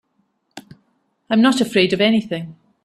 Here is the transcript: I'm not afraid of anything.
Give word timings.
I'm 1.29 1.43
not 1.43 1.61
afraid 1.61 1.93
of 1.93 2.01
anything. 2.01 2.55